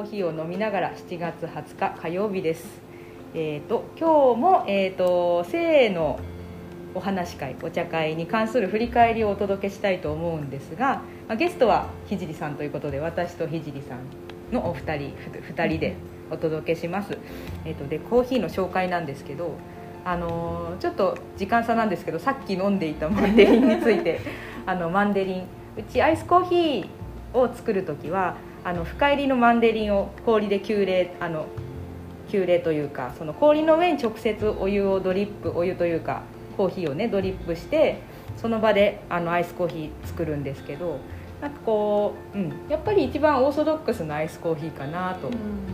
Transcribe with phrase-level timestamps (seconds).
[0.00, 2.80] コーヒーを飲みながら7月20日火曜日です。
[3.34, 6.18] えっ、と今日もえっ、と性の
[6.94, 15.96] お話会お茶会に関する振り返りをお届けしたいと思うんですが、まあ、ゲストは聖さんということで私と聖さんのお二人ふ2人で
[16.30, 17.18] お届けします、
[17.66, 19.52] えー、とでコーヒーの紹介なんですけど
[20.06, 24.20] あのーちょっと時間差なんですけどさっき飲んでいたマンデリンについて
[24.64, 25.42] あのマンデリン
[25.76, 31.46] うちアイスコーヒーを作る時はあの深入りのマンデリンを氷で急冷あの
[32.30, 36.22] 急冷というかその氷の上に直接お湯をドリップお湯というか
[36.56, 38.02] コーヒーをねドリップして
[38.36, 40.98] その場であのアイスコーヒー作るんですけど
[41.40, 45.28] なんかこう、うん、やっぱり一番オーソドックスなアイスコーヒーかなと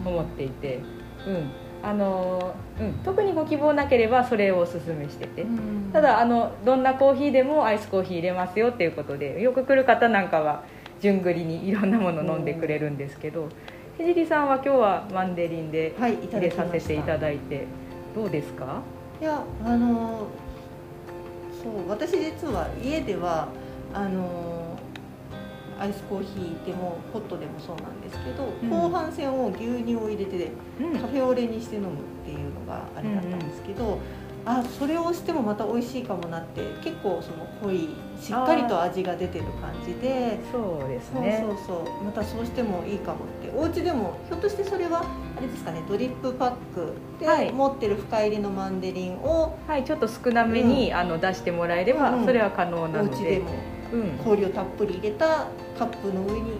[0.09, 0.81] 思っていて、
[1.27, 1.51] うん。
[1.83, 5.47] あのうん、特にご希望なければそれをおすすめしてて、
[5.93, 10.65] ただあのどんなコーヒーでもアイスコーヒー入れますよっていうことでよく来る方なんかは
[11.01, 13.49] 順繰りにいろんなもの飲んでくれるんですけど
[13.99, 17.67] ひじりさんは今日はマンデリンではいい入れさせていただいて
[18.15, 18.83] どうですか？
[19.21, 20.27] いやあの
[21.63, 23.49] そう私実は家では
[23.95, 24.79] あの
[25.79, 28.71] アイスコーヒーでもホットでもそうなんですけど、うん。
[28.71, 30.51] 後半戦を牛乳を入れて
[30.81, 30.99] うん。
[30.99, 31.93] カフェオレにして飲むっ
[32.25, 33.99] ていうのがあれだったんですけど、
[34.47, 40.39] あそれをしてもまた美味しいかもなって結構その濃いしっかりと味が出てる感じで。
[40.51, 42.05] そうですそうねそうそう。
[42.05, 43.53] またそうしてもいいかもって。
[43.57, 45.05] お家でもひょっとしてそれは
[45.37, 45.83] あれですかね。
[45.89, 47.47] ドリップパックはい。
[47.47, 52.19] で持ってる深入りのマンデリンをはいちょっと少なめに、あの出してもらえれば、うん。
[52.21, 53.17] うんそれは可能おなので。
[53.23, 53.51] 家でも。
[53.93, 54.19] うん。
[54.25, 55.47] 氷をたっぷり入れた
[55.79, 56.53] カップの上に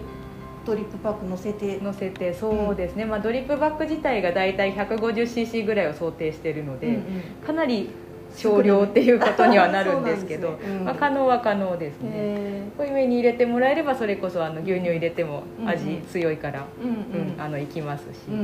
[0.65, 1.79] ドリップパック乗せて。
[1.79, 7.01] 乗せてそうですね、まあ、ドリップバッグ自体が大体 150cc ぐらいを想定しているので、うんうん。
[7.45, 7.89] かなり
[8.35, 10.57] 少量っていうことにはなるんですけどね。
[10.67, 10.85] うん。
[10.85, 12.11] まあ、可能は可能ですね。
[12.13, 17.31] へ濃いめに入れてもらえればそれこそあの牛乳入れても味強いから、ーうん。
[17.31, 18.39] うんあのいきますし、うんうん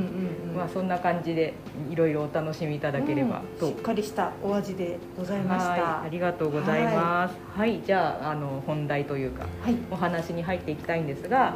[0.51, 0.57] うん。
[0.57, 1.53] まあ、そんな感じで
[1.89, 3.73] いろいろお楽しみいただければと、うん。
[3.73, 5.71] しっかりしたお味でございました。
[5.71, 7.35] はいありがとうございます。
[7.55, 9.75] はい、じゃああの本題というかはい。
[9.91, 11.55] お話に入っていきたいんですが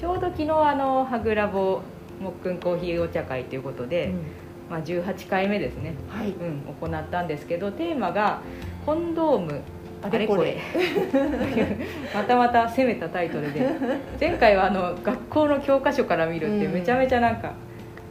[0.00, 1.80] ちょうど昨日あのハグラボ
[2.20, 4.22] もっくんコーヒーお茶会ということで、うん
[4.70, 6.28] まあ、18回目ですね、はい。
[6.30, 8.40] うん、行ったんですけどテーマが
[8.84, 9.60] 「コンドーム。
[10.02, 10.58] あれこれ。
[12.14, 13.66] またまた攻めたタイトルで。
[14.20, 16.72] 前回はあの学校の教科書から見るってうん。
[16.74, 17.54] めちゃめちゃなんか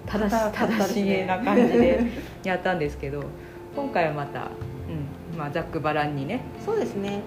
[0.07, 1.99] 正し正しげな感じで
[2.43, 3.23] やったんですけど
[3.75, 7.21] 今回はまた、うんまあ、ざっくばらんにね、そうですね。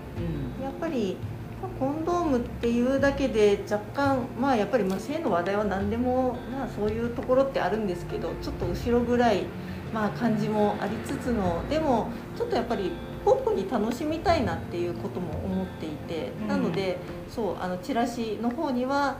[0.59, 0.65] うん。
[0.65, 1.36] やっぱりまあ
[1.79, 9.45] コンドームっていうだけで若干まあやっぱりまあ性の話題は何でもまあそういうところってあるんですけどちょっと後ろぐらい
[9.93, 12.93] まあ感じもありつつのでもちょっとやっぱり
[13.25, 16.49] ポップに楽しみたいなっていうことも思っていて、うん。
[16.49, 19.17] なのでそうあのチラシの方には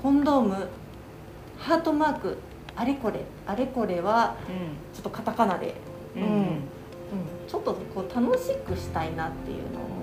[0.00, 0.68] コンドーム
[1.58, 2.38] ハートマーク
[2.76, 4.36] あれこれあれこれは
[4.94, 5.74] ちょっとカタカナで。
[6.14, 6.22] うん。
[6.22, 6.62] うん。
[7.48, 9.97] ちょっとこう楽しくしたいなっていうのを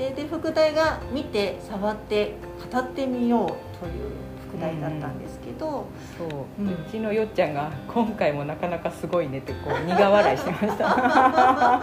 [0.00, 2.34] 思っていてで副題が「見て触って
[2.72, 5.86] 語ってみよう」という副題だったんですけど、
[6.18, 6.68] そう、うん。
[6.68, 11.80] うちのよっちゃんが今回もなかなかすごいねってこう苦笑いしてました。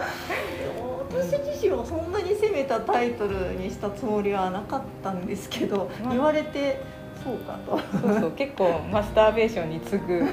[1.10, 6.82] 私自身はそんなに攻めたタイトルにしたつもりはなかったんですけど、まあ言われて
[7.24, 7.78] そうかと。
[7.98, 8.30] そうそう。
[8.32, 10.20] 結構マスターベーションに次ぐ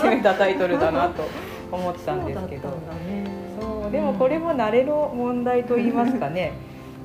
[0.00, 1.24] 攻めたタイトルだなと
[1.72, 2.68] 思ってたんですけど。
[2.68, 2.78] そう
[3.10, 3.24] ね。
[3.60, 3.90] そう。
[3.90, 6.52] でもこれも慣れの問題と言いますかね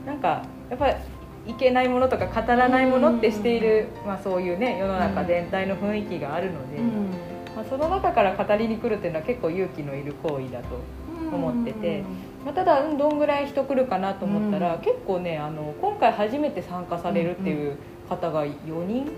[0.09, 0.95] なんかやっぱり
[1.45, 6.79] いけないものとか語らないものってしている、まあ、そういうね世の中全体の雰囲気があるので、
[7.55, 10.79] まあ、その中から語りに来るっていうのは結構勇気のいる行為だと、
[11.31, 12.03] 思ってて
[12.43, 14.81] まあ、ただ、うん、どんぐらい人来るかなと思ったら、うん。
[14.81, 17.77] 結構ねあの今回初めて参加されるっていう
[18.07, 19.11] 方が4人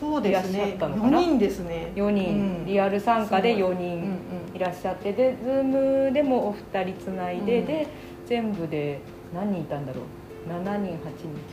[0.00, 1.92] そうですいらっしゃねったのかな？4人ですね。
[1.96, 2.66] 4人、うん。
[2.66, 4.20] リアル参加で4うん人
[4.54, 7.66] いらっしゃってで Zoom でもお二人つないで、うん。
[7.66, 7.86] で
[8.26, 9.00] 全部で
[9.34, 10.04] 何人いたんだろう？
[10.48, 10.98] 7人8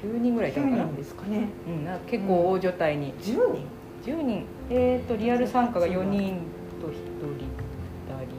[0.02, 0.84] 人9人ぐらいいたのかな。
[0.84, 0.96] 9人。
[0.96, 3.24] ですかねうん、な結構大所帯に、10
[3.54, 3.66] 人
[4.06, 4.46] ？10人。
[4.70, 6.42] えっ、とリアル参加が4人
[6.82, 8.38] と1人2人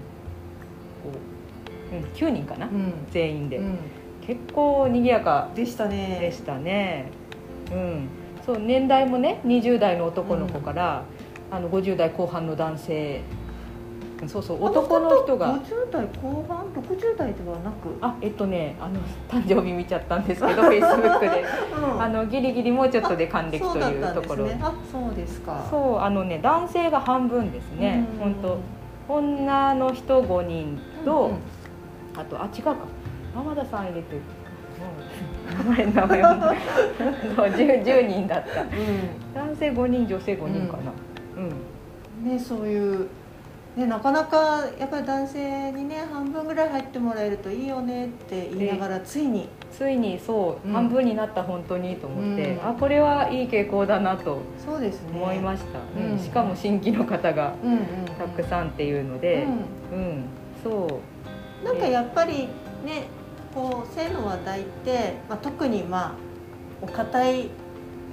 [2.24, 2.92] 5、うん、9人かな、うん。
[3.10, 3.78] 全員で、うん。
[4.26, 5.50] 結構賑やか。
[5.54, 6.18] でしたね。
[6.20, 7.10] でしたね。
[7.72, 8.08] うん。
[8.44, 11.04] そう年代もね20代の男の子から、
[11.50, 13.20] あの50代後半の男性
[14.26, 15.54] そうそう男の人が。
[15.54, 17.96] 50代後半60代ではなく。
[18.00, 21.44] あえっとねあの誕生日見ちゃったんですけどフェイスブックで。
[21.76, 22.02] うん。
[22.02, 24.46] あのギリギリもうちょっとで還暦というところ。
[24.46, 24.58] ね。
[24.60, 25.66] あそうですか。
[25.70, 28.18] そうあのね男性が半分ですねうん。
[28.18, 28.58] 本当。
[29.10, 31.30] 女の人5人と、
[32.14, 32.76] あとあ違うか。
[33.34, 34.20] 浜田さん入れても
[35.50, 36.54] う名前名前は
[37.36, 38.62] 10, 10人だった。
[38.62, 38.68] うん。
[39.34, 40.92] 男性5人女性5人かな。
[41.36, 43.08] うん、ねそういう
[43.78, 49.48] ね、なかなかやっぱり男性にね半分ぐらい入ってもらえるといいよねって言いながらついに。
[49.70, 50.74] ついにそう、うん。
[50.74, 52.68] 半分になった本当にと思って、うん。
[52.68, 55.10] あこれはいい傾向だなとそうですね。
[55.14, 56.12] 思いました、うん。
[56.12, 56.18] うん。
[56.18, 57.54] しかも新規の方が
[58.18, 59.44] たくさんっていうので。
[59.92, 60.24] ううん、
[60.64, 61.00] そ
[61.60, 61.62] う。
[61.62, 62.48] ん、なんかやっぱり
[62.84, 63.06] ね
[63.54, 66.12] こう性の話題って、まあ、特にまあ
[66.82, 67.50] お堅い、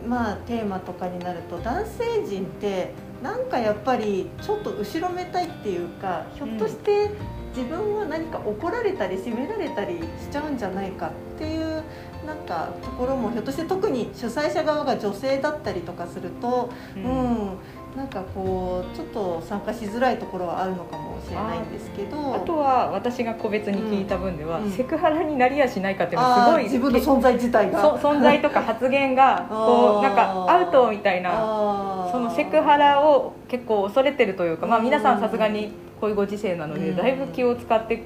[0.07, 2.91] まあ、テーマとかになると男性陣って
[3.23, 7.09] なんかやっぱりちょっと後ろめたいっていうかひょっとして
[7.55, 11.83] 自分は何か怒られたり責められたりしちゃうんじゃないかっていう
[12.25, 17.57] なんかところもひょっとして特に主催者側が女性だったりとかすると、ううん。
[17.95, 22.35] なんかこうちょっと参加しづらいところはあるのかもしれないんですけど。
[22.35, 24.71] あとは私が個別に聞いた分では、うん。
[24.71, 27.81] セクハラになりやしないかっていうのはすごい自分の存在自体が。
[27.81, 36.95] そ存在とか発言が こうなんかアウトみたいななそのセクハラを結構恐れてるというか、まあ、皆さんさすがにこういうご時世なのでうん。
[36.95, 38.03] だいぶ気を使って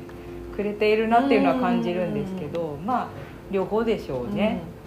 [0.55, 3.07] くれているなっていうのは感じるんですけどまあ
[3.51, 4.61] 両方でしょうね。
[4.73, 4.78] うん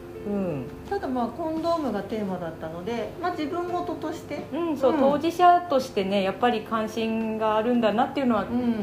[0.88, 5.00] ただまあコンドームがテーマだったので、まあ、自分事として、うん、そう、うん。
[5.00, 8.74] 当事者としてねやっぱり関心があるんだなっていうのは、うん。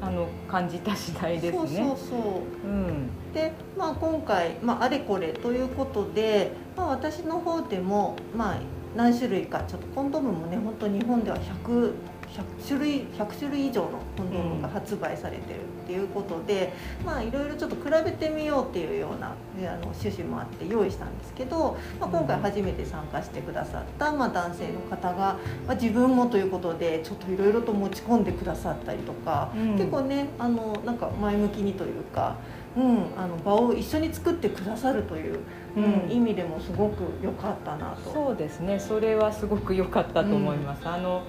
[0.00, 1.58] あの感じた次第ですね。
[1.58, 2.16] そうそうそ
[2.64, 2.68] う。
[2.68, 3.32] うん。
[3.32, 8.58] で、まあ、今回、まあ、あれこれということで、まあ、私の方でも、まあ、
[8.94, 11.92] 何種類かちょっとコンドームもね本当日本では 100,
[12.36, 16.72] 100, 種類100種類以上のコンドームが発売されてるっていうことで、
[17.04, 32.36] まあいろいろちょっと比べてみようっていうようなえあの趣旨もあって用意したんですけど、まあ、今回初めて参加してくださった、まあ、男性の方が、まあ、自分もということでちょっといろいろと持ち込んでくださったりとか、うん結構ねあのなんか前向きにというか。
[32.76, 35.38] うん、あの場を一緒に作ってくださるという、
[35.76, 38.10] うんうん意味でもすごく良かったなと。
[38.10, 41.22] そうですねそれはすごく良かったと思います、あの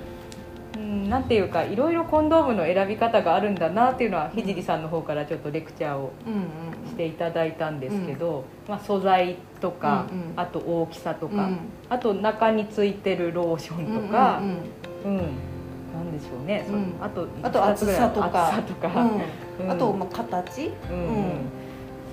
[0.75, 6.11] うんなんていうかいろいろコンドームの選び方があるんだなっていうのはひじりさんの方からちょっとレクチャーを
[6.87, 10.33] していただいたんですけど、まあ、素材とか、うんうん。
[10.35, 11.59] あと大きさとか、うん。
[11.89, 15.23] あと中についてるローションとかうんうんうん、
[15.93, 16.93] なんでしょうね、そうん。
[17.01, 18.47] あとあと厚さとか。
[18.47, 18.89] 厚さとか、
[19.69, 20.97] あとまあ形、うん。
[20.97, 21.57] うん。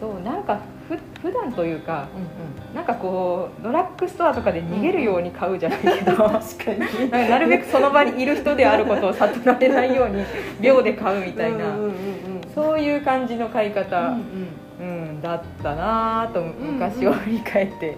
[0.01, 6.81] そうなんかふ普段というかうんなんかこうドラッグストアとかで逃げるように買うじゃないけど、 確かに。
[6.81, 10.25] なんかなるべくその場にいる人であることを悟られないように
[10.61, 11.93] 秒で買うみたいな、うんうんうんうん。
[12.55, 14.25] そういう感じの買い方、うん
[14.81, 15.23] うん。
[15.23, 17.95] だったなぁと昔を振り返って、うん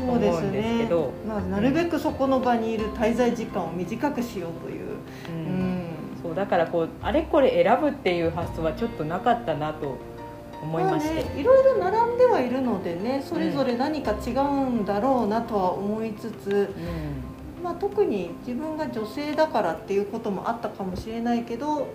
[0.00, 1.12] そうです思うんですねけど。
[1.28, 4.86] まあ、なるべくそこの場にいる滞在時間を短くしようという、
[5.28, 5.84] うんうん。
[6.22, 9.96] そうだからこうあれこれ選ぶっていう発想はちょっとなかったなと
[10.62, 16.70] 思いまして、あね、いろいろ並んではいるのでねそれぞれ何か違うんだろうなとは思いつつ、
[17.62, 21.78] まあ、特に自分が女性だからっていうこともあったかもしれないけどうん。
[21.78, 21.86] うん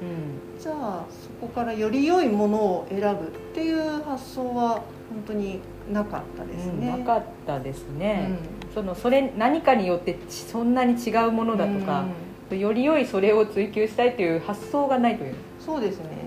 [0.60, 4.84] じゃあそこからより良いものを選ぶっていう発想は本
[5.28, 5.60] 当に
[5.92, 6.88] なかったですね。
[6.88, 8.32] うんなかったですね、
[8.68, 8.74] うん。
[8.74, 12.06] そのそれ何かによってちそんなに違うものだとか、
[12.50, 16.06] より良いそれを追求したいという発想がないという、うんそうですね。
[16.10, 16.25] うん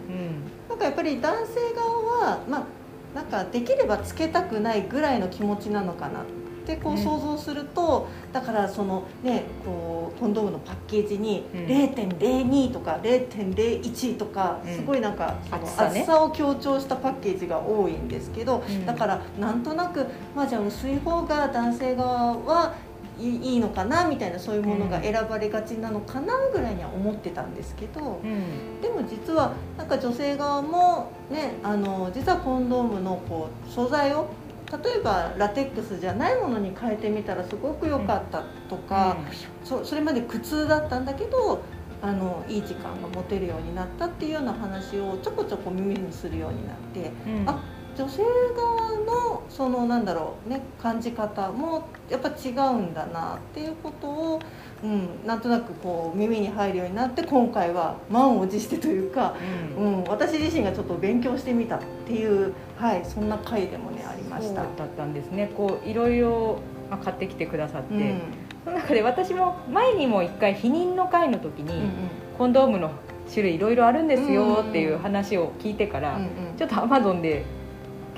[0.79, 1.89] なんかやっぱり男性側
[2.31, 2.65] はまあ
[3.15, 6.25] なんかできればつけたくないぐらいの気持ちなのかなっ
[6.67, 11.67] てこうね想像すると、だからそのねこうコンドームのパッケージにうん。
[11.67, 14.77] 0.02とか0.01とか、うん。
[14.77, 20.07] すごいなんかその厚さを強調したパッケージが多いんですけど、うんだからなんとなく
[20.37, 22.75] まあじゃあ薄い方が男性側は
[23.19, 28.21] いいのかなみたいなそういうものが選ばれがちなのかなぐらいには思ってたんですけど。
[28.23, 28.81] うん。
[28.81, 34.29] でも実はなんか女性側もねあの実はコンドームのこう素材を
[34.71, 39.17] 例えばラテックスじゃないものに変えてみたらすごく良かったとか、
[39.65, 41.63] そそれまで苦痛だったんだけど
[42.03, 47.49] あのいい時間が持てるようになったっていうような話をちょこちょこ耳にするようになってうん。
[47.49, 47.61] あ
[47.99, 48.23] 女性
[48.57, 54.41] 側のそのなんだろうね感じ方もやっぱ違うんだなっていうことを、
[54.85, 59.35] うん、なんとなくこう耳に入るようになって今回は満を持してというか、
[59.77, 59.99] うん。
[59.99, 64.63] うん、私自身がちょっと勉強してみたっていう、はい、そんな回でもねありました。
[64.63, 65.51] だったんですね。
[65.57, 68.21] こういろいろまあ買ってきてくださって、うん
[68.65, 71.91] その中で私も前にも一回避妊の会の時に、うん
[72.39, 72.93] コンドームの
[73.29, 76.31] 種類いろいろあるんですよっていう話を聞いてから、うんうん。
[76.57, 77.45] ちょっとアマゾンで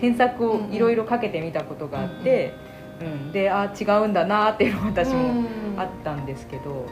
[0.00, 5.44] 検索をいろいろかけてみたことがあって、うんであ違うんだなっていうのが私も
[5.78, 6.86] あったんですけど、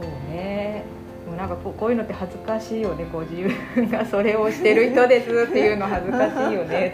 [0.00, 0.84] そうね。
[1.24, 3.04] でもなんかこうこういうのって恥ずかしいよね。
[3.12, 3.42] こう自
[3.74, 6.92] 分がそれをしてる人ですっていうの恥ずかしいよね。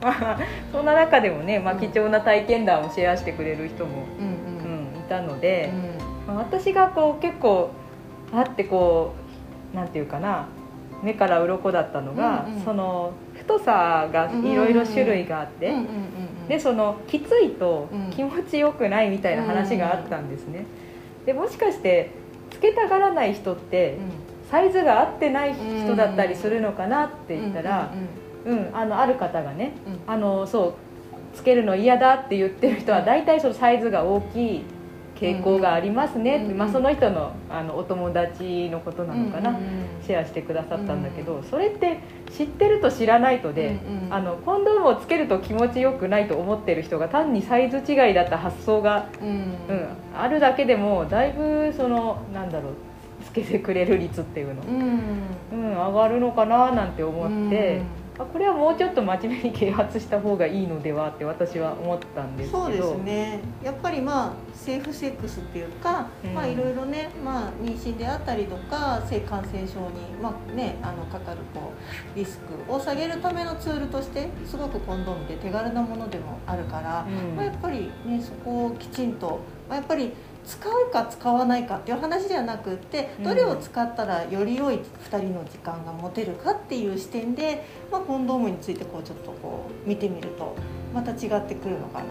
[0.00, 0.38] ま あ
[0.72, 4.94] そんな中でもね、まあ、貴重な体験談をシェアしてくれる人も、うんうん。
[4.94, 5.70] うん、いたので。
[6.28, 6.34] うん。
[6.34, 7.70] まあ私がこう結構
[8.32, 9.14] あってこ
[9.72, 10.46] うなんていうかな
[11.02, 12.60] 目から鱗だったのが、うんうん。
[12.60, 13.12] その
[13.46, 15.72] 太さがいろいろ種類があって、
[16.48, 18.10] でそのきついとうん。
[18.10, 20.66] 気持ちよくないみたいな話があったんですね、
[21.26, 22.10] でもしかして
[22.50, 23.98] つけたがらない人って
[24.50, 27.92] サイズが合ってない人だったりするのかなって言ったら、
[28.46, 29.72] うんあのある方がね
[30.06, 30.74] あのそう
[31.34, 34.64] つけるの嫌だって言ってる人は大体そのサイズが大きい
[35.24, 36.36] 傾向がありますね。
[36.36, 36.58] って、うん。
[36.58, 39.68] まあ、その人のあのお友達のことなのかな、うんうんうん。
[40.06, 42.00] シェアしてくださったんだけど、それって
[42.36, 44.14] 知ってると知らないとで、うんうん。
[44.14, 49.28] あのコンドームをつけると気持ちよくないと思ってる人が単にサイズ違いだった発想が、うん。
[49.28, 52.72] うん、あるだけでもだいぶそのなんだろう
[53.24, 55.00] つけてくれる率っていうの、うん。
[55.52, 57.80] うん、上がるのかななんて思って、
[58.18, 62.64] あこれはもうちょっと真面目に啓発した方がいいのではって私は思ったんですけど。
[62.64, 63.40] そうですね。
[63.62, 66.34] やっぱりまあセーフセックスっていうか、うん。
[66.34, 71.72] まあいろいろね、まあ、妊娠であったりとか性感染症に、まあね、あのかかるこ
[72.14, 77.36] うリスクを下げるためのツールとしてすごくコンドームで手軽なものでもあるから、うん。
[77.36, 80.12] まあ、やっぱりねそこをきちんと、まあ、やっぱり
[80.46, 83.24] 使うか使わないかっていう話ではなくってうん。
[83.24, 84.76] どれを使ったらより良い
[85.10, 90.56] 2人の時間が持てるかっていう視点で、まあ、コンドームについてこうちょっとこう見てみると
[90.94, 92.06] また違ってくるのかなっ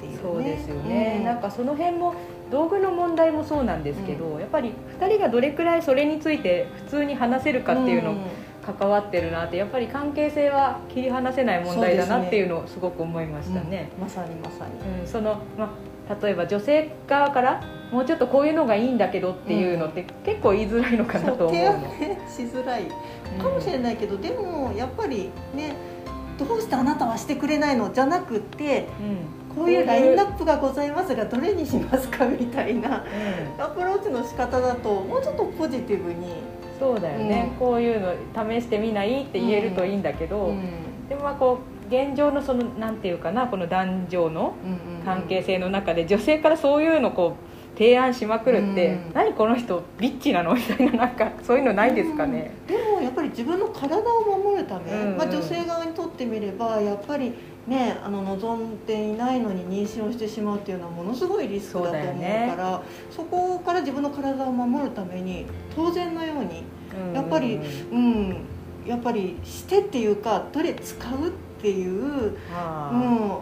[0.00, 0.18] ていうね。
[0.22, 1.24] そうですよね、うん。
[1.24, 2.14] なんかその辺も
[2.50, 8.18] 道具の問題もそうなんですけど、やっぱり2人がどれくらいそれについて普通に話せるかっていうのん。
[8.66, 13.92] 関わってるなってやっぱり関係性は切り離せない問題だなっていうのをすごく思いましたね。
[13.96, 14.02] うん。
[14.02, 15.00] まさにまさに。
[15.02, 15.68] うん、そのまあ
[16.22, 21.48] 例えば女性側からもうちょっとこういうのがいいんだけどっていうのって結構言いづらいのかなと思うの。
[21.48, 22.84] そう提案ねしづらい。
[23.40, 25.74] かもしれないけど、でもやっぱりね
[26.38, 29.56] どうしてあなたはしてくれないのじゃなくってうん。
[29.56, 33.06] こういうラインナップがございますがどれにしますかみたいな
[33.56, 33.62] うん。
[33.62, 36.26] アプローチの仕方だともうちょっとポジティブに、
[36.78, 37.58] そうだよね、うん。
[37.58, 39.22] こういうの試してみない？
[39.22, 40.54] って言えるといいんだけど、
[41.08, 44.54] でもまあこう現状のそのなんていうかなこの男女の
[45.04, 47.36] 関係性の中で女性からそういうのをこ
[47.74, 49.12] う提案しまくるって、うん。
[49.12, 50.54] 何この人ビッチなの？
[50.54, 55.12] みたいななんかそういうのないですかね、でもやっぱり自分の体を守るため、うん。
[55.12, 57.34] うんまあ、女性側にとってみればやっぱり
[57.66, 66.64] ねあの望んでいないのに妊娠をしてしまうっていうのはものすごいリスクだと思うからそこから自分の体を守るために当然のように
[67.08, 67.60] うんやっぱり
[67.92, 68.36] うん。
[68.86, 72.90] やっぱりしてっていうかどれ使うっていう、うあ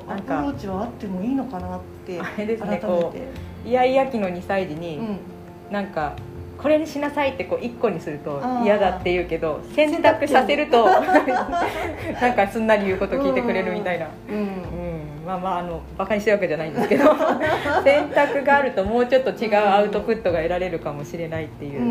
[0.08, 5.18] ん、アプローチはあってもいいのかなってあれですねこうイヤイヤ期の2歳児に、うん。
[5.70, 6.14] なんか
[6.58, 14.36] これにしなさいってこう1個にすると嫌だって言うけど選択させると なんかすんなり言うこと聞いてくれるみたいな、うん。
[14.36, 14.46] うん、
[15.26, 17.04] まあまああのバカにしてるわけじゃないんですけど
[17.82, 21.80] 選択があるともうちょっと違うアウトプットが得られるかもしれないっていう。
[21.80, 21.88] う、ん。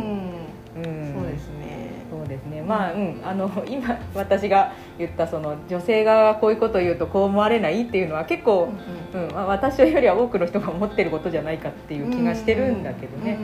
[0.84, 1.03] うん
[2.44, 2.62] ですね。
[2.62, 8.70] まあうんあの 今私が言ったその女性がこういうことを言うとこう思われないっていうのは結構、
[9.14, 13.38] うんまあ、私よりは多くの人が思ってることじゃないかっていう気がしてるんだけどね、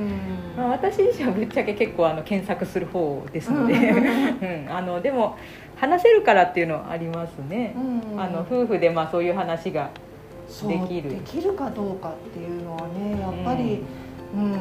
[0.58, 5.36] まあ、私自身はぶっちゃけ結構あの検索する方ですので、 うん、あのでも
[5.78, 7.74] 話せるからっていうのはありますね、
[8.18, 9.90] あの夫婦でまあそういう話が
[10.68, 11.10] できる。
[11.10, 13.84] できるかどうかっていうのはねやっぱり、
[14.36, 14.52] うん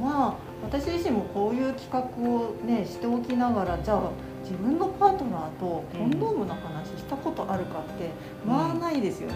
[0.00, 4.10] まあ私自身もこういう企画をねしておきながらじゃあ
[4.42, 8.10] 自分のパートナーとコンドームの話したことあるかって、
[8.46, 9.34] まあないですよね。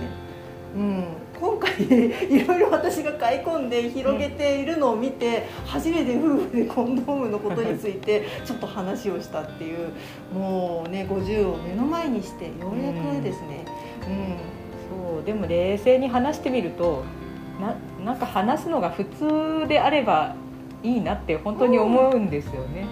[0.75, 1.05] うん、
[1.39, 9.91] 今回いろいろ私が買い込んで広げているのを見て、初めて夫婦でコンドームのことについてちょっと話をしたっていう
[10.33, 13.67] もうね50を目の前にしてようやくですね、
[14.09, 15.17] うん。
[15.17, 17.05] そうでも冷静に話してみると
[17.61, 20.35] ななんか話すのが普通であれば
[20.83, 22.87] いいなって本当に思うんですよね。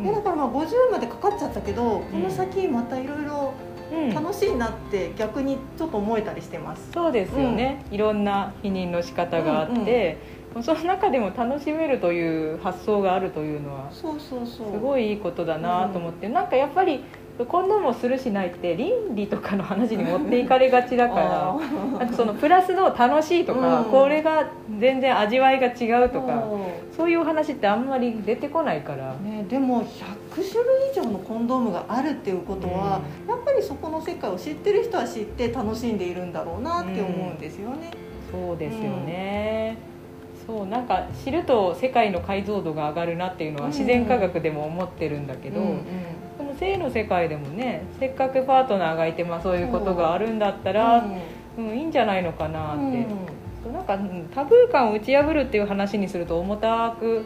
[0.00, 3.52] いやだからまあ50までかかっちゃったけど、この先またいろいろ
[3.92, 6.90] うん楽しいなって逆にちょっと思えたりしてます。
[6.92, 10.16] そうですよね、いろんな避妊の仕方があって、
[10.62, 14.72] その中でも楽しめるという発想があるというのはそうそうそう。
[14.72, 17.04] すごいいいことだなと思って、なんかやっぱり
[17.46, 21.98] コンドームをするしないって倫理とかの話に持っていかれがちだから あー。
[21.98, 23.84] なんかそのプラスの楽しいとか、うん。
[23.86, 24.46] これが
[24.78, 26.44] 全然味わいが違うとか
[26.92, 29.14] そそういうお話ってあんまり出てこないから。
[29.18, 29.86] うね、でも100
[30.34, 37.90] 種類以上のコンドームがあるっていうことは、やっぱりそこの世界を知ってる人は知って楽しんでいるんだろうなって思うんですよね。
[38.30, 39.76] そうですよね、
[40.46, 45.80] そうなんか知ると世界の解像度が上がるなっていうのは自然科学でも思ってるんだけど、うんうん
[46.60, 51.62] 性の世界でもねせっかくパートナーがいて、まあ、そういうことがあるんだったら、う。
[51.62, 53.06] んいいんじゃないのかなって、
[53.64, 53.72] うん。
[53.72, 57.24] なんかうんタブー感を打ち破るっていう話にすると重たく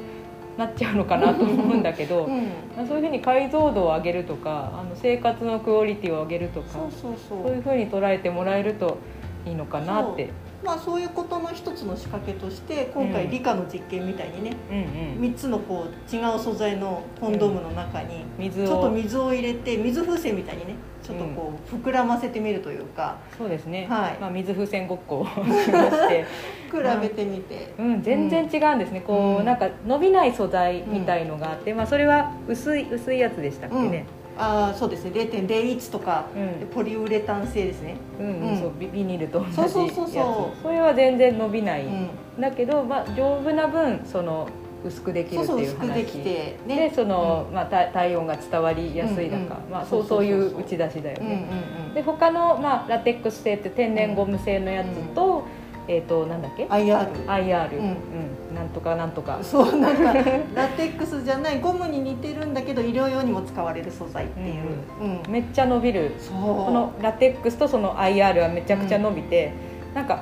[0.56, 2.46] なっちゃうのかなと思うんだけど、うん。
[2.76, 8.98] まあそういうふうに解像度を上げるとかあの生活のクオリティを上げるとかそういうふうに捉えてもらえると
[9.46, 10.30] いいのかなって
[10.64, 15.32] まあそういうことの一つの仕掛けとして今回うん理科の実験みたいにね、うんうん。
[15.32, 23.18] 3つのこう違う素材のコンドームの中に水ちょっとを水を入れて水風船みたいにねちょっとこう膨らませてみるというか。
[23.36, 24.18] そうですね、はい。
[24.18, 25.30] まあ、水風船ごっこをし
[25.70, 26.24] まして、
[26.72, 29.44] 比べてみて、うん、全然違うんですね、こう、うん。
[29.44, 35.10] なんか伸びない素材みたいのがあって、まあ、それは薄い薄いやつでしたっけね、ああそうですね。
[35.12, 36.68] 0.01とか、うん。
[36.68, 39.72] ポリウレタン製ですね、うんうんそうビビニールと同じやつ。
[39.72, 40.62] そうそうそうそう。
[40.62, 42.10] それは全然伸びない、うん、
[42.40, 44.48] だけど、まあ、丈夫な分その
[44.84, 45.94] 薄くできるっていう話。
[45.94, 46.88] できてね。
[46.88, 49.70] でその、まあ、体体温が伝わりやすいだか、うんうん。
[49.70, 50.24] まあ、そそううそう。
[50.24, 51.48] いう打ち出しだようんうんね、
[51.94, 55.44] で他の、まあ、ラテックス製って天然ゴム製のやつと,、
[55.86, 56.64] えっ、となんだっけ？
[56.64, 57.84] うん IR IR、ううん。
[58.52, 59.38] んなんとかなんとか。
[59.42, 60.12] そうなんか
[60.54, 64.54] ラテックスじゃないゴムに似てるんだけど医療用にも使われる素材っていう、
[65.00, 66.12] うんめっちゃ伸びる。
[66.18, 66.36] そう。
[66.36, 69.52] このラテックスとその IR はめちゃくちゃ伸びて、
[69.94, 70.20] なんか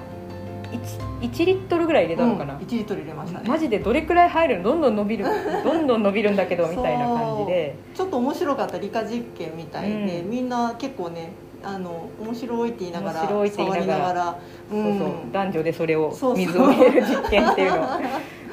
[1.21, 3.49] 1, 1リットルぐらい入れたのかな、うん、1リットル入れましたね。
[3.49, 4.65] マジでどれくらい入るの？
[4.65, 5.27] どんどん伸びる。
[5.63, 7.77] どんどん伸びるんだけどみたいな感じで。
[7.95, 10.31] ちょっと面白かった理科実験みたいで、うん。
[10.31, 11.31] みんな結構ね
[11.65, 14.39] あの面白いって言いながら面白いって言いながら。
[14.71, 15.09] そうそう。
[15.33, 17.83] 男女でそれを水を入れる実験っていうの。
[17.83, 17.87] を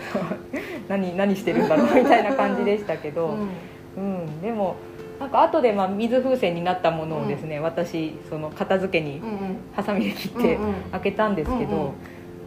[0.87, 3.35] 何何してるんだろうみたいな感じでしたけど、
[3.97, 4.41] うん。
[4.41, 4.75] でも
[5.19, 9.37] なんか後でまあ水風船になったものをですね、私その片付けにうんうん。
[9.75, 10.73] ハサミで切ってうんうん。
[10.91, 11.91] 開けたんですけど、うんうん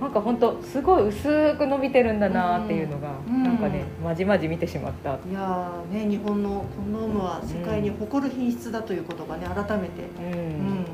[0.02, 3.44] なんか本当すごい薄く伸びてるんだなっていうのが、うん。
[3.44, 5.10] なんかねまじまじ見てしまった。
[5.10, 10.26] いやーね日本のコンドームは世界に誇る品質だということがね改めて、うん。
[10.26, 10.36] う
[10.80, 10.84] ん。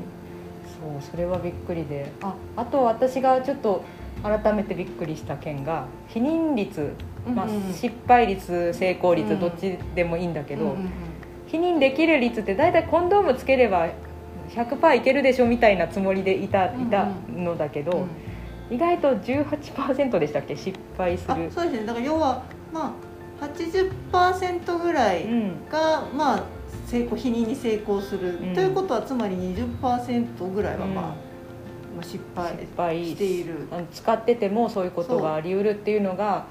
[1.01, 2.11] そうそれはびっくりで。
[2.21, 2.35] あ。
[2.55, 3.83] あと私がちょっと
[4.21, 6.93] 改めてびっくりした件が避妊率、
[7.33, 7.73] まあうんうん。
[7.73, 10.89] 失敗率成功率、うんどっちでもいいんだけど、うんうんうん。
[11.47, 13.89] 避妊できる率って大体コンドームつければ
[14.51, 18.28] 100%いけるでしょみたいなつもりでいたいたのだけど、うん
[18.69, 20.55] 意外と18%でしたっけ？
[20.55, 21.49] 失敗すある。
[21.51, 21.85] そうですね。
[21.85, 22.95] だから要はま
[23.41, 25.69] あ80%ぐらいうん。
[25.69, 26.43] が、まあ
[26.85, 28.53] 成功避妊に成功する、うん。
[28.53, 30.93] ということはつまり20%ぐらいは、うん。
[30.93, 31.13] まあま
[32.01, 33.67] あ、失敗失敗している。
[33.91, 36.45] 使っててもそういうことがあり得るっていうのが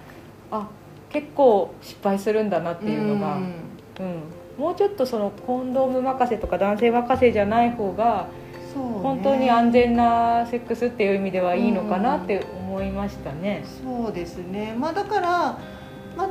[0.51, 0.69] あ
[1.11, 3.53] 結構失敗するんだなっていうのが、ん。
[4.01, 4.23] うん。
[4.59, 8.27] もうちょっとそのコンドーム任せとか男性任せじゃない方が
[8.73, 8.91] そうね。
[9.03, 13.65] 本当に安全なセックスっていう意味ではいいのかなって思いましたね。
[13.83, 14.75] そうですね。
[14.79, 15.29] まあだから
[16.17, 16.29] まあ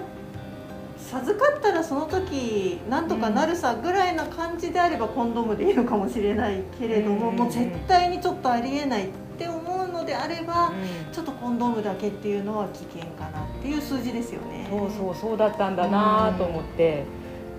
[0.98, 7.36] 授かったらその時なんとかなるさぐらいな感じであればコンドームでいいのかもしれないけれども、うん。
[7.38, 11.14] もう絶対にちょっとありえないって思うのであれば、うん。
[11.14, 14.68] ちょっとコンドームだけっていうのは危険かなっていう数字ですよね。
[14.70, 17.06] そうそうそうだったんだなと思って、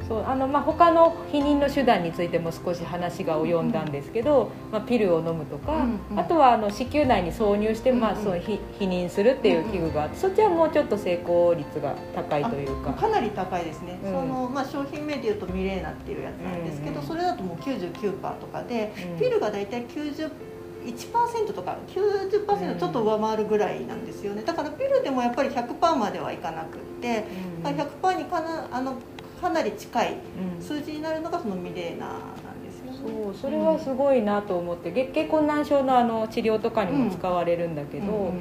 [0.08, 6.18] そうあのまあ他の避妊の手段についても少し話が及んだんですけど、まあ、ピルを飲むとか、うんうん。
[6.18, 12.92] あとはあの子宮内に挿入して、まあ、その避避妊するっていう器具があって、そっちはもうちょっと成功率が高いというか。
[12.94, 14.12] かなり高いですね、うん。
[14.12, 17.06] そのまあ、商品名でいうとミレーナっていうやつなんですけど、うんうん。
[17.06, 19.18] それだともう99%とかで、うん。
[19.18, 24.42] ピルが大体91%とか90%ちょっと上回るぐらいなんですよね。
[24.42, 27.24] だからピルでもやっぱり100%まではいかなくって、
[27.62, 28.94] うん100%にかなあの
[29.40, 30.14] かなり近い
[30.56, 30.62] うん。
[30.62, 33.14] 数字になるのがそのミレーナなんですよね。
[33.24, 34.90] そうそれはすごいなと思って。
[34.90, 38.32] 月経困難症のあの治療とかにも使われるんだけど、うんうん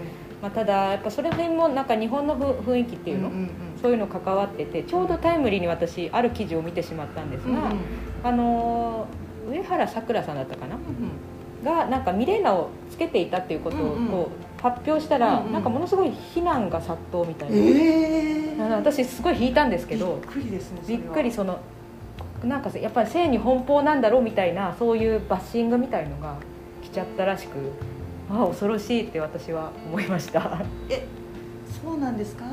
[0.41, 3.49] まあ、ただやっぱそれ辺もなんか日本のふ雰囲気っていうの、んん
[3.81, 7.61] そういうの関わっててちょうどタイムリーに私ある記事を見てしまったんですが、うんうん。
[8.23, 9.07] あの
[9.49, 10.75] 上原さくらさんだったかな？
[10.75, 10.83] うん
[11.65, 14.11] がなんかミレーナをつけていたっていうことをうんうん。
[14.11, 14.29] こ
[14.59, 15.53] う発表したら、うんうん。
[15.53, 21.59] なんかものすごい非難が殺到みたいな、ええあの私すごい引いたんですけどびっくりですねそびっくりその
[22.43, 26.35] なんかやっぱり性に奔放なんだろうみたいなそういうバッシングみたいのが
[26.83, 27.71] 来ちゃったらしく
[28.29, 31.05] ああ恐ろしいって私は思いました、え
[31.81, 32.45] そうなんですか？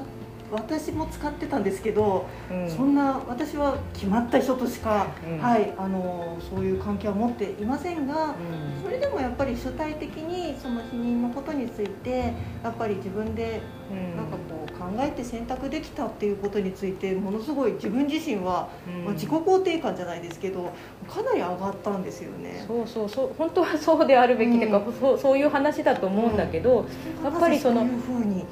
[0.55, 5.38] 私も使ってたんですけど、うん、そんな私は決まった人としか、うん。
[5.38, 8.83] はいあのそういう関係は持っていませんが、うん。
[8.83, 14.17] それでもやっぱり主体的にその避妊のことについてやっぱり自分でうん。
[14.17, 19.05] なんかこう考えて選択できたっていうことについてものすごい自分自身は、うん。
[19.05, 20.73] まあ自己肯定感じゃないですけど
[21.09, 22.64] かなり上がったんですよね。
[22.67, 23.31] そうそうそう。
[23.37, 24.93] 本当はそうであるべきというか、うん。
[24.93, 26.87] そうそういう話だと思うんだけど、
[27.23, 27.87] やっぱりその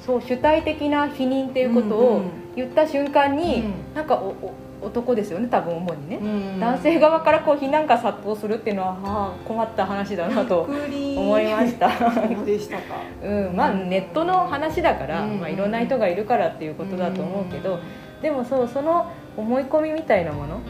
[0.04, 3.94] そう主体的な否認っていうことをうんうん言った瞬間に、うん。
[3.94, 6.60] なんかおお男ですよね多分主にね、うん。
[6.60, 11.90] 男性側からこう非難が殺到するっていうのは、はあ、困った話だなと思いました。
[12.10, 12.82] そうでしたか。
[13.22, 17.78] うん、まあネットの話だから、うんまあ、いろんな人がいるからっていうことだと思うけど、
[18.20, 20.60] でもそうその思い込みみたいなもの、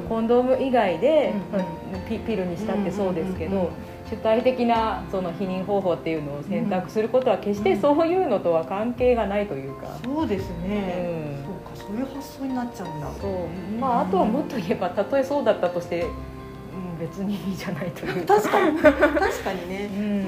[0.00, 3.72] コンドーム以外で、うんピピルにしたってそうですけど、うんうんうん
[4.12, 9.86] 主体的なその避妊方法っていうのを選択することは決してそういうのとは関係がないというか。
[10.04, 11.44] そうですね、うん。
[11.46, 13.10] そうかそういう発想になっちゃうんだ。
[13.18, 13.78] そう。
[13.80, 18.26] まあ、あとはもっと言えばたとえそうだったとして、うん、別にいいじゃないという。
[18.26, 18.34] か。
[18.36, 18.78] 確かに。
[18.78, 18.92] 確
[19.44, 19.88] かにね。
[19.96, 20.02] うん。
[20.02, 20.10] うん。
[20.10, 20.24] うん、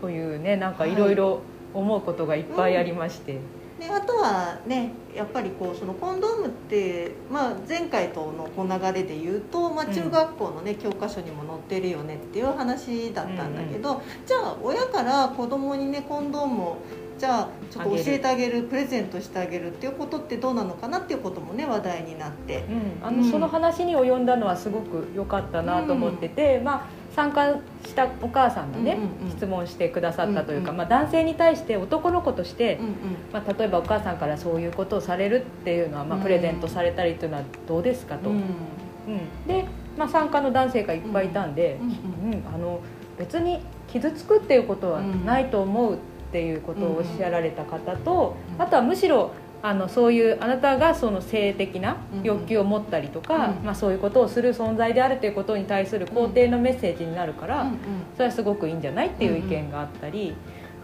[0.00, 3.38] というねなんかいろいろ思うことがいっぱいありまして、
[3.80, 9.94] であとはねやっぱりこうそのコンドームって、まあ、前回とのこう流れで言うと、まあ、うん。
[9.94, 16.76] 中学校の、ね教科書にも載ってるよねっていう話だったんだけど、じゃあ親から子供にねコンドームを
[17.18, 22.64] じゃあちょっと教えてあげるプレゼントしてあげるっていうことってどうなのかなっていうこともね話題になって。
[22.68, 23.06] うん。
[23.06, 29.30] あのうんその話に及んだのはすごく良かったなと思ってて、まあ、参加したお母さんがね、うんうんうん。
[29.30, 30.76] 質問してくださったというか、うんうん。
[30.78, 32.92] まあ、男性に対して男の子として、うんうん。
[33.32, 36.22] まあ、例えばお母さんからそういうことをされるっていうのは、まあ、うん。
[36.22, 38.30] プレゼントされたりっていうのはどうですかと。
[38.30, 39.46] うんうん。
[39.46, 39.64] で、
[39.98, 41.84] まあ、参加の男性がいっぱいいたんで、う
[42.28, 42.42] んうん。
[42.54, 42.80] あの
[43.18, 45.98] 別に傷つくっていうことはないと思うっ
[46.32, 48.62] ていうことをおっしゃられた方と、うん。
[48.62, 53.64] あとはむしろあのそういうあなたがその性的な欲求を持ったりとか、うん。
[53.64, 57.76] まあ、そういうことをする存在であるということに対する肯定のメッセージになるから、うんうん。
[58.14, 60.34] それはすごくいいんじゃないっていう意見があったり、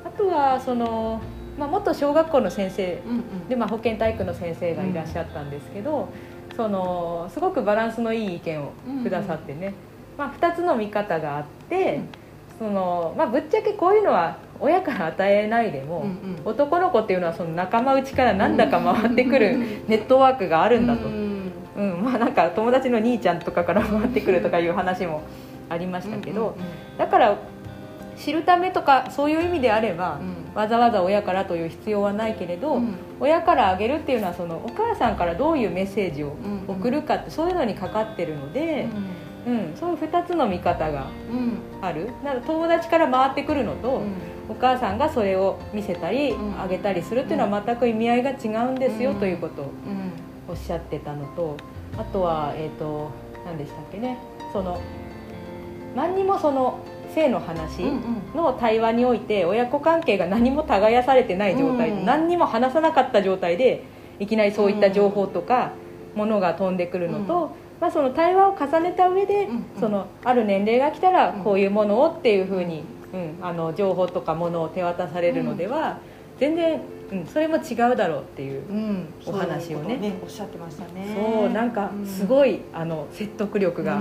[0.04, 1.20] あとはその、
[1.58, 3.00] まあ、元小学校の先生
[3.48, 6.08] で、まあ、保健体育の先生がいらっしゃったんですけど、
[6.54, 9.74] そのすごくバランスのいい意見をくださってね、
[10.18, 12.00] まあ、2つの見方があって、
[12.58, 16.40] そのまあ、ぶっちゃけこういうのは親から与えないでも、うんうん。
[16.44, 19.56] 男の子っていうのはその仲間内からなんだか回ってくる
[19.88, 22.00] ネットワークがあるんだと、ううん。
[22.00, 25.22] んまあ、なんか友達の兄ちゃんとかから回ってくるとかいう話も
[25.68, 26.56] ありましたけど、
[26.96, 27.36] だから
[28.16, 30.18] 知るためとかそういう意味であれば、
[30.54, 32.94] わざわざ親からという必要はないけれど、うん。
[33.20, 38.88] 親からあげるっていうのはそのお母さんからどういうメッセージを送るかって、そういうのにかかってるので、
[39.46, 41.58] うんそういう2つの見方がうん。
[41.82, 42.08] ある。
[42.24, 44.14] なので友達から回ってくるのと、うん
[44.48, 46.60] お母さんがそれを見せたり、うん。
[46.60, 48.34] あげたりするっていうのは全く意味合いが違
[48.66, 49.20] うんですよ、うん。
[49.20, 50.12] ということをうん。
[50.48, 51.56] おっしゃってたのと
[51.98, 53.10] あとはえっ、と
[53.44, 54.18] 何でしたっけね
[54.52, 54.80] その
[55.96, 56.78] 何にもその
[57.14, 62.04] 性の話うんの対話において親子関係が何も耕されてない状態、うん。
[62.04, 63.84] 何にも話さなかった状態で
[64.18, 65.72] いきなりそういった情報とか
[66.14, 69.64] ものが飛んでくるのと、まあ、その対話を重ねた上で、うん。
[69.80, 71.44] そのある年齢が来たらうん。
[71.44, 72.84] こういうものをっていうふうに、
[73.16, 75.98] うん、あの情報とかものを手渡されるのでは、
[76.38, 78.68] 全然、うん、それも違うだろうっていう。
[78.68, 79.06] うん。
[79.24, 79.96] お話をね。
[79.98, 81.16] そういうことおっしゃってましたね。
[81.16, 84.00] そうなんかすいごい、あの説得力が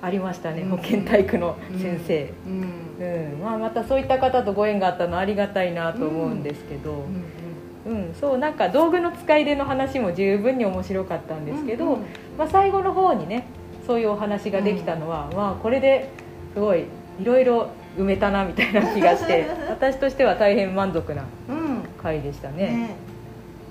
[0.00, 0.70] ありましたね、うん。
[0.70, 3.04] 保健体育の先生、うん。
[3.04, 3.42] うん。
[3.42, 12.00] まあ、またそういった方とご縁があったのはありがたいなと思うんですけど、うんそうなんか道具の使い手の話も十分に面白かったんですけど、うんうん。
[12.38, 13.46] まあ、最後の方にね
[13.86, 16.10] そういうお話ができたのは、まあ、これで
[16.54, 16.84] すごい
[17.20, 21.82] いろいろ埋めたなみたいな気がして 私としては大変満足なうん。
[22.02, 22.56] 回でしたね。
[22.56, 22.90] ね。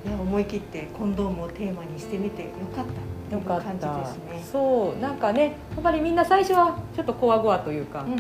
[0.06, 2.86] いや思い切ってコンドームをテーマにしてみてよかっ
[3.30, 3.36] た。
[3.36, 3.66] よかった。
[3.66, 4.44] 感じですね。
[4.52, 5.02] そう。
[5.02, 8.20] なんかねやっぱりみんな最初はちょっとこわごわというか、うんうん。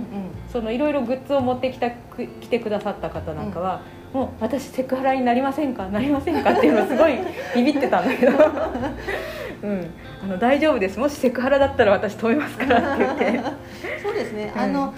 [0.51, 3.81] そのいろいろグッズを持ってきたく来てくださった方なんかは、
[4.13, 5.87] もう私セクハラになりませんか？
[5.87, 6.51] なりませんか？
[6.51, 7.17] っていうのすごい
[7.55, 8.31] ビビってたんだけど、
[9.63, 9.87] うん、
[10.23, 10.99] あの大丈夫です。
[10.99, 13.39] もしセクハラだったら私止めますからって言って。
[14.03, 14.61] そうですね、うん。
[14.61, 14.93] あの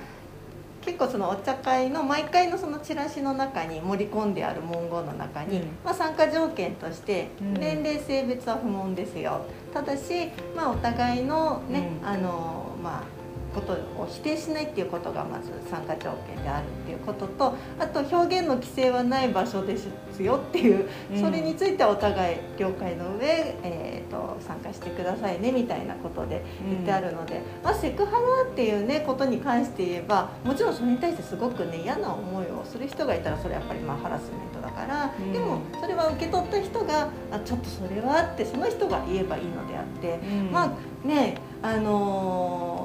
[0.86, 5.68] 結構そのお茶会の毎回のそのチラシの中に盛り込んである文言の中に、うん。
[5.84, 7.54] まあ、参加条件としてうん。
[7.56, 9.42] 年齢性別は不問ですよ。
[9.74, 12.08] ただし、まあ、お互いのね、うん。
[12.08, 13.25] あのまあ
[13.56, 19.88] ことを否定しないっていうことがまず参加条件であるっていうこととあと表現の規制はない場所です
[20.22, 21.22] よっていう、うん。
[21.22, 35.32] それについてはお互い了解の上、えー、と参加してくださいねみたいなことで言ってあるので、まあ、セクハラっていうねことに関して言えばもちろんそれに対してすごくね嫌な思いをする人がいたらそれはやっぱりまあハラスメントだから、うん。
[35.32, 40.52] でもそれは受け取った人があちょっとそれはってその人が言えばいいのであって、うん。
[40.52, 42.85] まあねあのー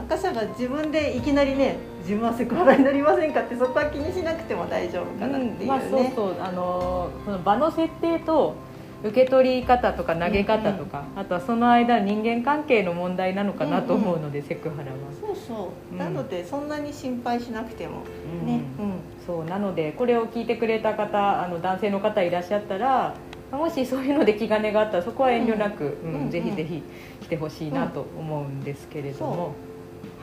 [0.00, 5.56] 参加者が自分でいきなりね自分はセクハラになりませんかってそこは気にしなくても大丈夫かなっていうね。
[5.60, 8.54] うんまあ、そうそうあのその場の設定と
[9.02, 14.98] 受け取り方とか投げ方とか、あとはその間人間関係の問題なのかなと思うので、セクハラは。
[15.18, 15.98] そうそう、うん。
[15.98, 18.02] なのでそんなに心配しなくても
[18.42, 18.46] うん。
[18.46, 18.92] ね、うん。
[19.26, 23.14] そうなのでこれを聞いてくれた方あの男性の方いらっしゃったら
[23.52, 26.82] もしそういうので気兼ねがあったらそこは遠慮なく、うんうんうんぜひぜひ
[27.22, 29.54] 来てほしいなと思うんですけれども、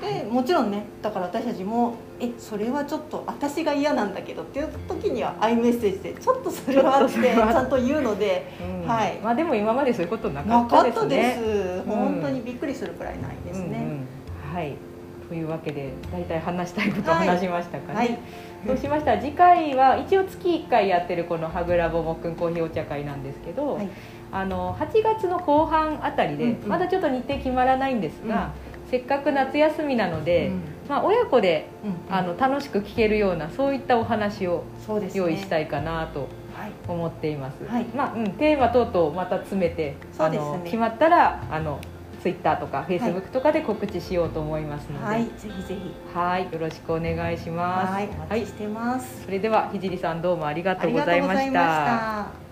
[0.02, 8.46] でもちろんねだから私たちも「えそれはちょっと私が嫌なんだけど」っていう時にはアイメッセージで「ちょっとそれは」って ちゃんと言うので、
[8.84, 8.88] うん。
[8.88, 9.18] はい。
[9.24, 14.56] まあでも今までそういうことなかなったですかったでねす、本当にびっくりするくらいないですね、うんうん。
[14.56, 14.74] はい。
[15.28, 18.20] というわけで大体話したいことを話しましたかね、はい。
[18.66, 19.16] そうしました？
[19.16, 23.90] ら次回は一応月1回やってるこの「はぐらぼもっくんコーヒーお茶会」なんですけど、はい。
[24.32, 26.70] あの8月の後半あたりで、うんうん。
[26.70, 28.52] まだちょっと日程決まらないんですが、
[28.90, 30.62] せっかく夏休みなので、うん。
[30.88, 34.64] まあ、親子でうんあの楽しく聞けるようなそういったお話を
[35.14, 36.22] 用意したいかなと
[36.56, 36.72] はい。
[36.88, 37.84] 思っています、はい。
[37.86, 41.80] まあうん、テーマ等々また詰めて、あの決まったらあの
[42.22, 46.18] ツイッターとかフェイスブックとかで告知しようと思いますので、はい、ぜひぜひ。
[46.18, 46.52] はい。
[46.52, 47.94] よろしくお願いします。
[47.94, 48.08] はい。
[48.08, 52.47] お待ちしてます、それではひじりさんどうもありがとうございましとうございましたた